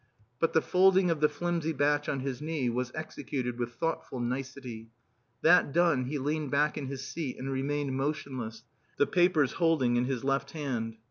[0.39, 4.89] But the folding of the flimsy batch on his knee was executed with thoughtful nicety.
[5.43, 8.63] That done, he leaned back in his seat and remained motionless,
[8.97, 10.97] the papers holding in his left hand.